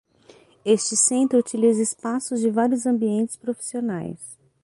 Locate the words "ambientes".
2.87-3.37